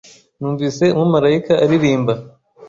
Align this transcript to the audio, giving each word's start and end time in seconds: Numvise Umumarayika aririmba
Numvise 0.39 0.83
Umumarayika 0.97 1.53
aririmba 1.63 2.13